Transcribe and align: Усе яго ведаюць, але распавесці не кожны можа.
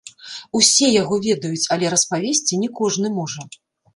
Усе 0.59 0.87
яго 1.01 1.15
ведаюць, 1.25 1.69
але 1.75 1.91
распавесці 1.95 2.59
не 2.63 2.69
кожны 2.79 3.15
можа. 3.21 3.41